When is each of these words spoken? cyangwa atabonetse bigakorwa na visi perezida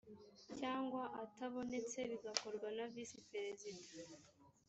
cyangwa 0.57 1.03
atabonetse 1.23 1.97
bigakorwa 2.09 2.67
na 2.77 2.85
visi 2.93 3.17
perezida 3.31 3.93